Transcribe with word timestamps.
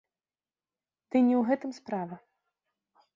Ды 1.11 1.15
і 1.23 1.25
не 1.27 1.35
ў 1.39 1.43
гэтым 1.49 1.71
справа. 1.81 2.15